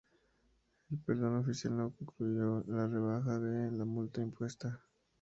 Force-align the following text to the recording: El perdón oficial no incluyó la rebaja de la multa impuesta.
El 0.89 0.97
perdón 0.97 1.35
oficial 1.37 1.77
no 1.77 1.93
incluyó 1.99 2.63
la 2.69 2.87
rebaja 2.87 3.37
de 3.37 3.69
la 3.71 3.85
multa 3.85 4.23
impuesta. 4.23 4.81